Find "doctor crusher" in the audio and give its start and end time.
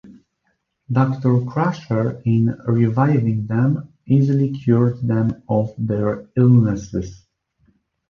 0.91-2.23